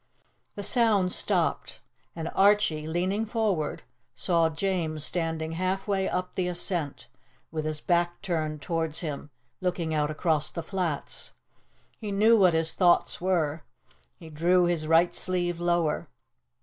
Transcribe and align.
The 0.55 0.63
sound 0.63 1.11
stopped; 1.13 1.79
and 2.15 2.31
Archie, 2.33 2.87
leaning 2.87 3.23
forward, 3.27 3.83
saw 4.15 4.49
James 4.49 5.03
standing 5.05 5.51
half 5.51 5.87
way 5.87 6.09
up 6.09 6.33
the 6.33 6.47
ascent, 6.47 7.07
with 7.51 7.65
his 7.65 7.81
back 7.81 8.19
turned 8.23 8.63
towards 8.63 9.01
him, 9.01 9.29
looking 9.59 9.93
out 9.93 10.09
across 10.09 10.49
the 10.49 10.63
flats. 10.63 11.33
He 11.99 12.11
knew 12.11 12.35
what 12.35 12.55
his 12.55 12.73
thoughts 12.73 13.21
were. 13.21 13.61
He 14.17 14.31
drew 14.31 14.65
his 14.65 14.87
right 14.87 15.13
sleeve 15.13 15.59
lower. 15.59 16.09